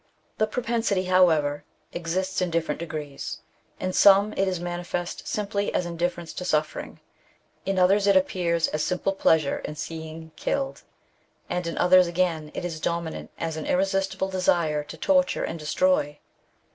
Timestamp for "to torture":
14.85-15.43